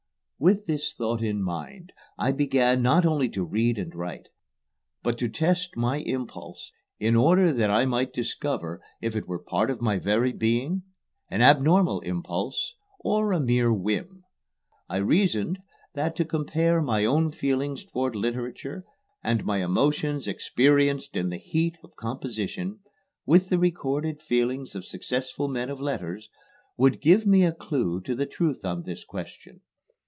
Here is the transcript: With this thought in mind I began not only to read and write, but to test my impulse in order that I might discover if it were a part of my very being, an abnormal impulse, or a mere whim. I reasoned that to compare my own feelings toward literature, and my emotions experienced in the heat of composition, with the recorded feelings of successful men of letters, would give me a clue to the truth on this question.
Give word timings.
With 0.43 0.65
this 0.65 0.91
thought 0.93 1.21
in 1.21 1.43
mind 1.43 1.93
I 2.17 2.31
began 2.31 2.81
not 2.81 3.05
only 3.05 3.29
to 3.29 3.43
read 3.45 3.77
and 3.77 3.93
write, 3.93 4.29
but 5.03 5.19
to 5.19 5.29
test 5.29 5.77
my 5.77 5.97
impulse 5.99 6.71
in 6.97 7.15
order 7.15 7.53
that 7.53 7.69
I 7.69 7.85
might 7.85 8.11
discover 8.11 8.81
if 9.01 9.15
it 9.15 9.27
were 9.27 9.35
a 9.37 9.43
part 9.43 9.69
of 9.69 9.81
my 9.83 9.99
very 9.99 10.31
being, 10.33 10.81
an 11.29 11.43
abnormal 11.43 11.99
impulse, 11.99 12.73
or 12.99 13.33
a 13.33 13.39
mere 13.39 13.71
whim. 13.71 14.23
I 14.89 14.97
reasoned 14.97 15.59
that 15.93 16.15
to 16.15 16.25
compare 16.25 16.81
my 16.81 17.05
own 17.05 17.29
feelings 17.29 17.85
toward 17.85 18.15
literature, 18.15 18.83
and 19.23 19.45
my 19.45 19.63
emotions 19.63 20.27
experienced 20.27 21.15
in 21.15 21.29
the 21.29 21.37
heat 21.37 21.77
of 21.83 21.95
composition, 21.95 22.79
with 23.27 23.49
the 23.49 23.59
recorded 23.59 24.23
feelings 24.23 24.73
of 24.73 24.85
successful 24.85 25.47
men 25.47 25.69
of 25.69 25.79
letters, 25.79 26.31
would 26.77 26.99
give 26.99 27.27
me 27.27 27.45
a 27.45 27.53
clue 27.53 28.01
to 28.01 28.15
the 28.15 28.25
truth 28.25 28.65
on 28.65 28.81
this 28.81 29.05
question. 29.05 29.61